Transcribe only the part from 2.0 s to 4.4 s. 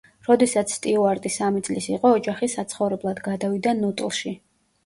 ოჯახი საცხოვრებლად გადავიდა ნუტლში.